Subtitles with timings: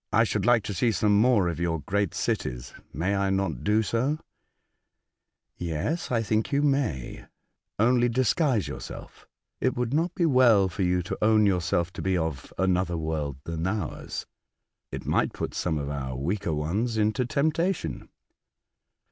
[0.11, 2.73] "I should like much to see some of your great cities.
[2.91, 4.19] May I not do so?"*^
[5.57, 7.25] Yes, I think you may—
[7.77, 9.27] only disguise your self.
[9.59, 13.37] It would not be well for you to own yourself to be of another world
[13.43, 14.25] than ours.
[14.91, 18.07] It might put some of our weaker ones into temp tation.